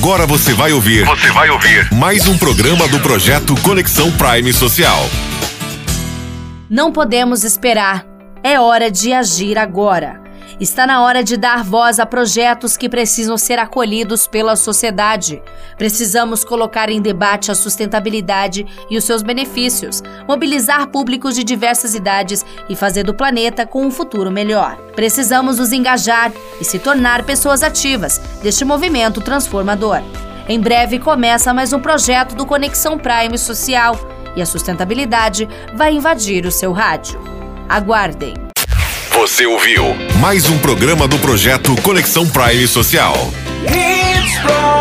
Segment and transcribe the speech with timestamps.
[0.00, 1.04] Agora você vai ouvir.
[1.04, 1.92] Você vai ouvir.
[1.92, 5.00] Mais um programa do projeto Conexão Prime Social.
[6.70, 8.06] Não podemos esperar.
[8.40, 10.22] É hora de agir agora.
[10.60, 15.40] Está na hora de dar voz a projetos que precisam ser acolhidos pela sociedade.
[15.76, 22.44] Precisamos colocar em debate a sustentabilidade e os seus benefícios, mobilizar públicos de diversas idades
[22.68, 24.76] e fazer do planeta com um futuro melhor.
[24.96, 30.02] Precisamos nos engajar e se tornar pessoas ativas deste movimento transformador.
[30.48, 33.98] Em breve começa mais um projeto do Conexão Prime Social
[34.34, 37.20] e a sustentabilidade vai invadir o seu rádio.
[37.68, 38.34] Aguardem.
[39.10, 39.84] Você ouviu
[40.20, 43.14] mais um programa do projeto Conexão Prime Social.
[43.64, 44.77] It's